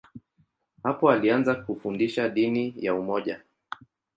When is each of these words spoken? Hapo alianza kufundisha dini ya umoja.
Hapo 0.83 1.11
alianza 1.11 1.55
kufundisha 1.55 2.29
dini 2.29 2.73
ya 2.77 2.95
umoja. 2.95 3.39